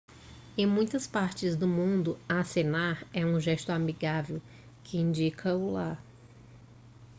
em 0.57 0.65
muitas 0.65 1.05
partes 1.05 1.55
do 1.55 1.67
mundo 1.67 2.17
acenar 2.27 3.05
é 3.13 3.23
um 3.23 3.39
gesto 3.39 3.69
amigável 3.69 4.41
que 4.83 4.97
indica 4.97 5.53
olá 5.55 5.95